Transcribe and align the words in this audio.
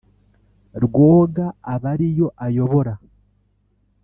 rwoga 0.83 1.45
aba 1.73 1.87
ari 1.93 2.07
yo 2.19 2.27
ayobora. 2.45 2.93